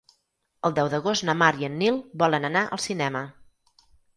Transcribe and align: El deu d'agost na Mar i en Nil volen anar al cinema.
El 0.69 0.73
deu 0.79 0.89
d'agost 0.93 1.27
na 1.29 1.35
Mar 1.43 1.51
i 1.65 1.69
en 1.69 1.77
Nil 1.83 2.01
volen 2.25 2.51
anar 2.53 2.65
al 2.77 2.85
cinema. 2.89 3.23